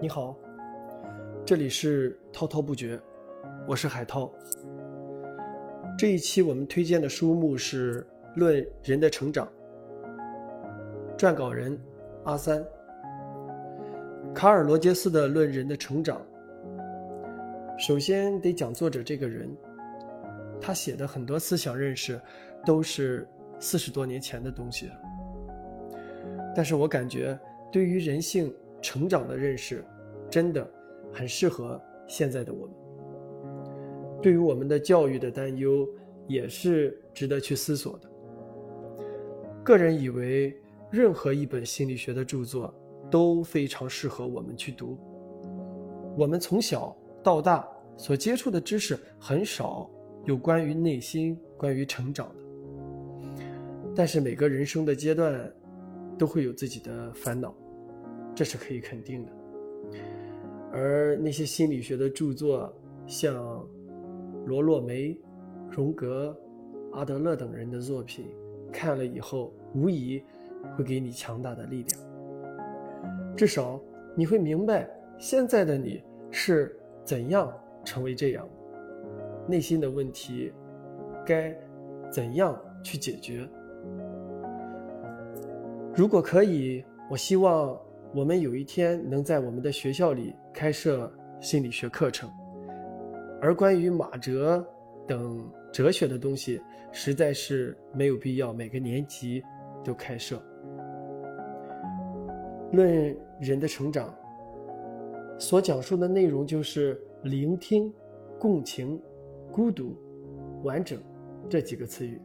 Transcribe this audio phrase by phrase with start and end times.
[0.00, 0.36] 你好，
[1.44, 3.00] 这里是滔滔不绝，
[3.66, 4.32] 我是海涛。
[5.98, 8.00] 这一期我们推荐的书目是
[8.36, 9.48] 《论人的成长》，
[11.18, 11.76] 撰稿人
[12.22, 12.64] 阿三。
[14.32, 16.24] 卡尔·罗杰斯的《论人的成长》，
[17.76, 19.50] 首先得讲作者这个人，
[20.60, 22.20] 他写的很多思想认识
[22.64, 23.26] 都是
[23.58, 24.88] 四十多年前的东西，
[26.54, 27.36] 但是我感觉
[27.72, 28.54] 对于人性。
[28.80, 29.84] 成长的认识，
[30.30, 30.68] 真的
[31.12, 32.74] 很适合现在的我们。
[34.22, 35.88] 对于我们的教育的担忧，
[36.26, 38.10] 也是值得去思索的。
[39.64, 40.56] 个人以为，
[40.90, 42.74] 任何一本心理学的著作
[43.10, 44.98] 都非常适合我们去读。
[46.16, 49.88] 我们从小到大所接触的知识很少
[50.24, 52.34] 有关于内心、关于成长的。
[53.94, 55.52] 但是每个人生的阶段，
[56.18, 57.54] 都会有自己的烦恼。
[58.38, 59.32] 这是可以肯定的，
[60.72, 62.72] 而那些心理学的著作，
[63.04, 63.68] 像
[64.46, 65.18] 罗洛梅、
[65.68, 66.38] 荣格、
[66.92, 68.26] 阿德勒等人的作品，
[68.72, 70.22] 看了以后，无疑
[70.76, 72.00] 会给你强大的力量。
[73.36, 73.82] 至少
[74.14, 76.00] 你会明白，现在的你
[76.30, 77.52] 是怎样
[77.84, 78.48] 成为这样，
[79.48, 80.52] 内心的问题
[81.26, 81.52] 该
[82.08, 83.48] 怎样去解决。
[85.92, 87.76] 如果可以，我希望。
[88.14, 92.30] 我们有一天能在我们的学校里开设心理学课程，
[93.40, 94.66] 而关于马哲
[95.06, 99.42] 等哲学的东西，实在是没有必要每个年级
[99.84, 100.42] 都开设。
[102.72, 104.14] 论人的成长，
[105.38, 107.92] 所讲述的内容就是聆听、
[108.38, 109.00] 共情、
[109.52, 109.94] 孤独、
[110.64, 110.98] 完整
[111.48, 112.20] 这几个词语。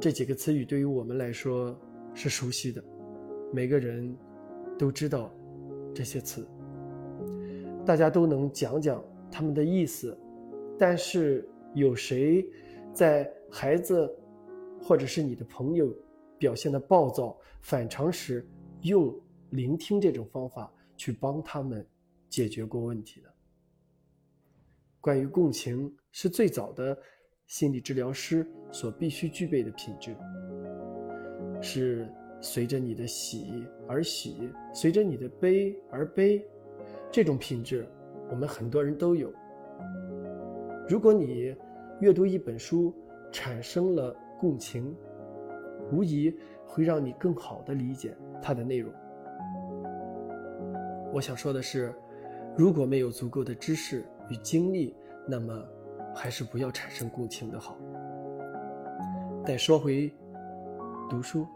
[0.00, 1.78] 这几个词语对于我们来说
[2.14, 2.82] 是熟悉的。
[3.54, 4.12] 每个人
[4.76, 5.32] 都知道
[5.94, 6.44] 这些词，
[7.86, 9.00] 大家都能讲讲
[9.30, 10.18] 他们的意思，
[10.76, 12.44] 但是有谁
[12.92, 14.12] 在孩子
[14.82, 15.94] 或者是你的朋友
[16.36, 18.44] 表现的暴躁反常时，
[18.80, 19.14] 用
[19.50, 21.86] 聆听这种方法去帮他们
[22.28, 23.32] 解决过问题的？
[25.00, 26.98] 关于共情，是最早的
[27.46, 30.16] 心理治疗师所必须具备的品质，
[31.62, 32.08] 是。
[32.44, 36.46] 随着你的喜而喜，随着你的悲而悲，
[37.10, 37.88] 这种品质，
[38.28, 39.32] 我们很多人都有。
[40.86, 41.56] 如果你
[42.00, 42.92] 阅读一本书
[43.32, 44.94] 产生了共情，
[45.90, 48.92] 无疑会让你更好的理解它的内容。
[51.14, 51.94] 我想说的是，
[52.58, 54.94] 如果没有足够的知识与经历，
[55.26, 55.66] 那么
[56.14, 57.78] 还是不要产生共情的好。
[59.46, 60.12] 再说回
[61.08, 61.46] 读书。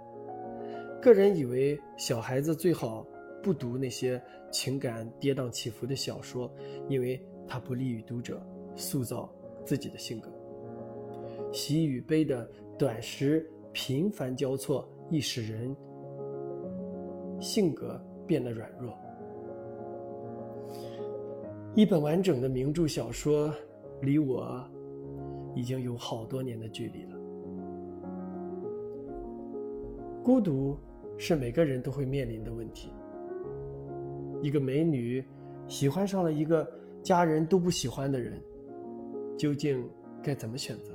[1.00, 3.06] 个人以为，小孩子最好
[3.40, 4.20] 不读那些
[4.50, 6.52] 情感跌宕起伏的小说，
[6.88, 8.44] 因为它不利于读者
[8.74, 9.32] 塑造
[9.64, 10.28] 自己的性格。
[11.52, 15.74] 喜与悲的短时频繁交错，易使人
[17.40, 18.92] 性格变得软弱。
[21.76, 23.54] 一本完整的名著小说，
[24.02, 24.68] 离我
[25.54, 27.16] 已经有好多年的距离了。
[30.24, 30.76] 孤独。
[31.18, 32.92] 是每个人都会面临的问题。
[34.40, 35.22] 一个美女
[35.66, 36.66] 喜欢上了一个
[37.02, 38.40] 家人都不喜欢的人，
[39.36, 39.84] 究竟
[40.22, 40.92] 该怎么选择？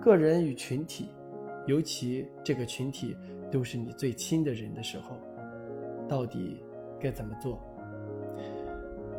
[0.00, 1.10] 个人与群体，
[1.66, 3.14] 尤其这个群体
[3.50, 5.16] 都是你最亲的人的时候，
[6.08, 6.64] 到底
[6.98, 7.60] 该怎么做？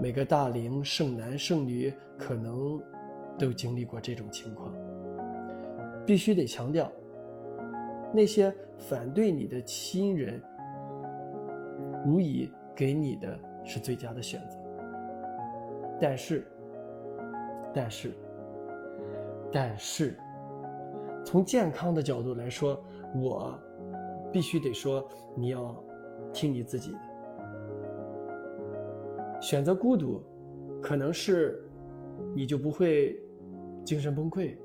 [0.01, 2.81] 每个大龄剩男剩女可能
[3.37, 4.73] 都经历过这种情况，
[6.07, 6.91] 必须得强调。
[8.13, 10.39] 那些反对你的亲人，
[12.05, 14.57] 无疑给你的是最佳的选择。
[15.99, 16.45] 但是，
[17.73, 18.13] 但是，
[19.51, 20.15] 但是，
[21.25, 22.79] 从健康的角度来说，
[23.15, 23.59] 我
[24.31, 25.83] 必须得说，你要
[26.31, 26.99] 听你自己的。
[29.41, 30.21] 选择孤独，
[30.81, 31.67] 可能是
[32.35, 33.19] 你就不会
[33.83, 34.55] 精神崩溃。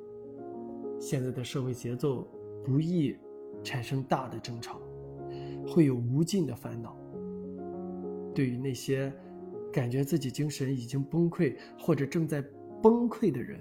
[1.00, 2.28] 现在的社会节奏
[2.62, 3.16] 不易。
[3.62, 4.80] 产生大的争吵，
[5.66, 6.96] 会有无尽的烦恼。
[8.34, 9.12] 对于那些
[9.72, 12.40] 感觉自己精神已经崩溃或者正在
[12.82, 13.60] 崩溃的人，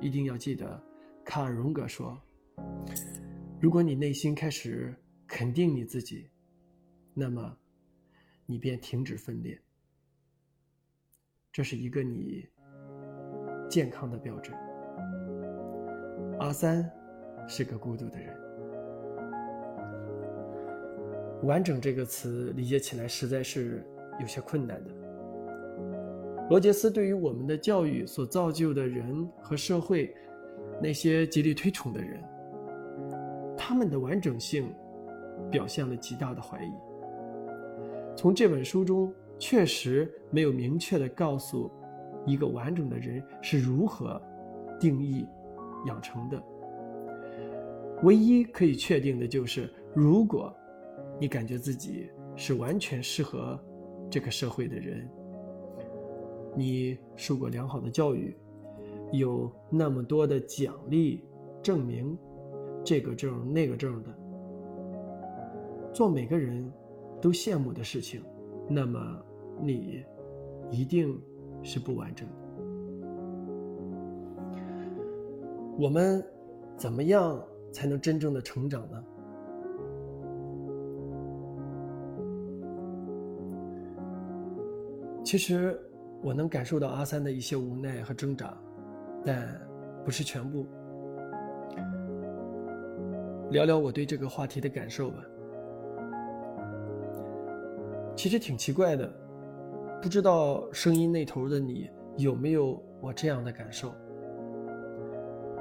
[0.00, 0.82] 一定要记得，
[1.24, 2.20] 卡尔·荣格说
[3.60, 4.94] ：“如果你内心开始
[5.26, 6.28] 肯定你自己，
[7.14, 7.56] 那么
[8.44, 9.58] 你便停止分裂。
[11.52, 12.48] 这是一个你
[13.70, 14.52] 健康的标志。”
[16.40, 17.01] 阿三。
[17.46, 18.34] 是个孤独的人。
[21.42, 23.84] 完整这个词理解起来实在是
[24.20, 24.90] 有些困难的。
[26.50, 30.14] 罗杰斯对于我们的教育所造就的人和社会，
[30.80, 32.22] 那些极力推崇的人，
[33.56, 34.72] 他们的完整性，
[35.50, 36.72] 表现了极大的怀疑。
[38.14, 41.70] 从这本书中，确实没有明确的告诉
[42.26, 44.20] 一个完整的人是如何
[44.78, 45.26] 定义、
[45.86, 46.40] 养成的。
[48.02, 50.52] 唯一可以确定的就是，如果
[51.20, 53.58] 你感觉自己是完全适合
[54.10, 55.08] 这个社会的人，
[56.56, 58.36] 你受过良好的教育，
[59.12, 61.24] 有那么多的奖励
[61.62, 62.18] 证明，
[62.84, 64.10] 这个证那个证的，
[65.94, 66.70] 做每个人
[67.20, 68.20] 都羡慕的事情，
[68.68, 69.00] 那么
[69.62, 70.04] 你
[70.70, 71.16] 一定
[71.62, 72.34] 是不完整的。
[75.78, 76.22] 我们
[76.76, 79.04] 怎么样才能真正的成长呢？
[85.24, 85.76] 其实。
[86.24, 88.56] 我能感受到阿三的一些无奈和挣扎，
[89.24, 89.60] 但
[90.04, 90.64] 不是全部。
[93.50, 95.16] 聊聊我对这个话题的感受吧。
[98.14, 99.12] 其实挺奇怪的，
[100.00, 103.92] 不知道声音那头的你有没有我这样的感受？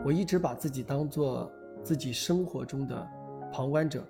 [0.06, 1.52] 我一直把自己当做
[1.84, 3.08] 自己生活中的
[3.52, 4.04] 旁观者，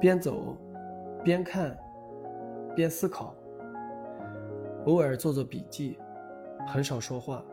[0.00, 0.56] 边走，
[1.22, 1.76] 边看，
[2.74, 3.34] 边思考。
[4.86, 5.98] 偶尔做做笔记，
[6.66, 7.44] 很少说话。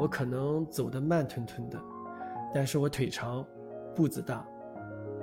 [0.00, 1.78] 我可能走得慢吞吞的，
[2.52, 3.44] 但是我腿长，
[3.94, 4.46] 步子大，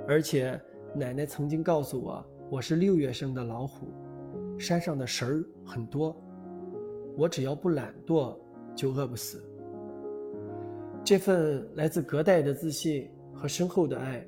[0.06, 0.60] 而且
[0.94, 3.92] 奶奶曾经告诉我，我是六月生的老虎，
[4.58, 6.16] 山上的食儿很多，
[7.16, 8.36] 我只要不懒惰，
[8.76, 9.44] 就饿不死。
[11.08, 14.22] 这份来自隔代的自信和深厚的爱，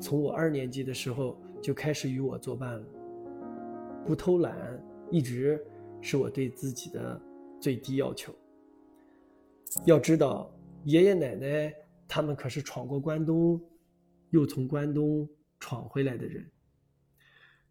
[0.00, 2.86] 从我二年级的时候就开始与我作伴了。
[4.06, 4.56] 不偷懒，
[5.10, 5.60] 一直。
[6.00, 7.20] 是我对自己的
[7.60, 8.32] 最低要求。
[9.86, 10.48] 要知道，
[10.84, 11.74] 爷爷奶奶
[12.06, 13.60] 他们可是闯过关东，
[14.30, 15.28] 又从关东
[15.58, 16.48] 闯回来的人。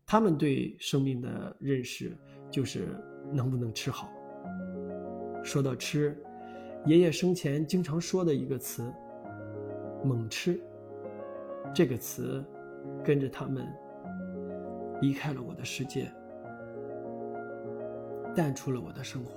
[0.06, 2.14] 他们对生命的认识
[2.52, 2.90] 就是
[3.32, 4.12] 能不能吃好。
[5.46, 6.22] 说到吃，
[6.86, 8.92] 爷爷生前经常说的一个词
[10.04, 10.60] “猛吃”，
[11.74, 12.44] 这个词
[13.04, 13.68] 跟着他们
[15.02, 16.12] 离开了我的世界。
[18.36, 19.32] 淡出了我的生活。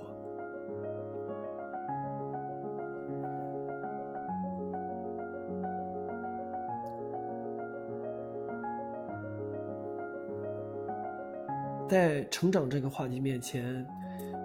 [11.89, 13.85] 在成长这个话题面前，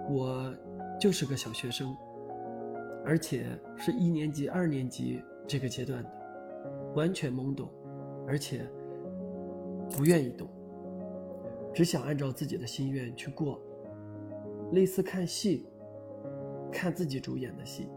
[0.09, 0.53] 我
[0.99, 1.95] 就是个小学生，
[3.05, 6.09] 而且是一年级、二年级这个阶段的，
[6.95, 7.69] 完全懵懂，
[8.27, 8.69] 而且
[9.89, 10.47] 不愿意懂，
[11.73, 13.59] 只想按照自己的心愿去过。
[14.71, 15.65] 类似看戏，
[16.71, 17.89] 看自己主演的戏，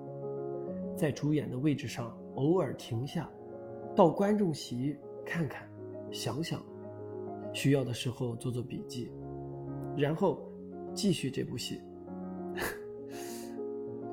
[0.97, 3.31] 在主演的位置上偶尔停下，
[3.95, 4.97] 到观众席
[5.27, 5.69] 看看，
[6.11, 6.65] 想想，
[7.53, 9.13] 需要的时候做做笔记，
[9.97, 10.41] 然后
[10.95, 11.83] 继续这部戏。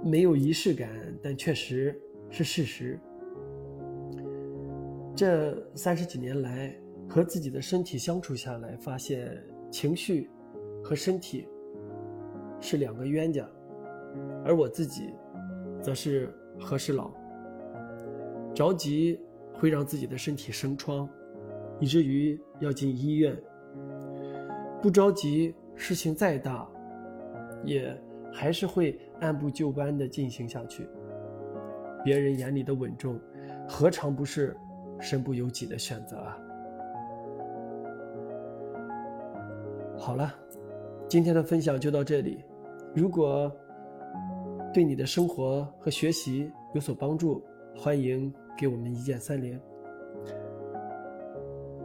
[0.03, 0.89] 没有仪式感，
[1.21, 1.99] 但确实
[2.29, 2.99] 是事实。
[5.15, 6.75] 这三十几年来
[7.07, 9.37] 和自己的身体相处下来，发现
[9.71, 10.29] 情绪
[10.83, 11.47] 和身体。
[12.61, 13.49] 是两个冤家，
[14.43, 15.13] 而我自己，
[15.81, 17.09] 则是和事佬。
[18.53, 19.17] 着急
[19.53, 21.07] 会让自己的身体生疮，
[21.79, 23.33] 以至于要进医院；
[24.81, 26.69] 不着急，事情再大，
[27.63, 27.97] 也
[28.31, 30.87] 还是会按部就班的进行下去。
[32.03, 33.19] 别人眼里的稳重，
[33.67, 34.55] 何尝不是
[34.99, 36.37] 身不由己的选择啊？
[39.97, 40.33] 好了，
[41.07, 42.43] 今天的分享就到这里。
[42.95, 43.51] 如果
[44.73, 47.43] 对你的生活和学习有所帮助，
[47.75, 49.59] 欢迎给我们一键三连。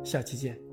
[0.04, 0.63] 下期见。